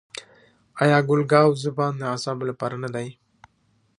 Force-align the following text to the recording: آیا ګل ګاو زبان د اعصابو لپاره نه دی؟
آیا 0.83 0.97
ګل 1.07 1.21
ګاو 1.31 1.59
زبان 1.63 1.93
د 1.97 2.01
اعصابو 2.11 2.43
لپاره 2.51 2.75
نه 2.83 2.89
دی؟ 2.95 3.09